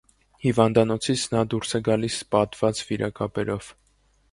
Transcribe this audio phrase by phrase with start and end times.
[0.45, 3.73] Հիվանդանոցից նա դուրս է գալիս պատված վիրակապերով։